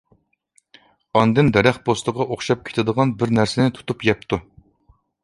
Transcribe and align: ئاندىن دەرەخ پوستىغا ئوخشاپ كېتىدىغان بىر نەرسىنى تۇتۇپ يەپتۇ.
ئاندىن 1.19 1.51
دەرەخ 1.57 1.77
پوستىغا 1.89 2.27
ئوخشاپ 2.37 2.63
كېتىدىغان 2.71 3.13
بىر 3.21 3.35
نەرسىنى 3.41 3.75
تۇتۇپ 3.77 4.07
يەپتۇ. 4.09 4.41